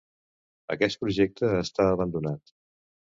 Aquest 0.75 0.99
projecte 1.03 1.49
està 1.59 1.85
abandonat. 1.91 2.55